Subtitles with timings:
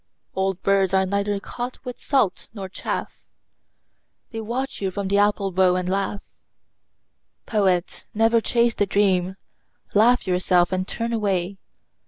[0.33, 3.21] Old birds are neither caught with salt nor chaff:
[4.31, 6.23] They watch you from the apple bough and laugh.
[7.45, 9.35] Poet, never chase the dream.
[9.93, 11.59] Laugh yourself and turn away.